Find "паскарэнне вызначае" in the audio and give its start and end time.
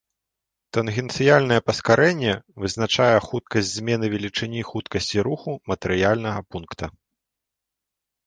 1.67-3.17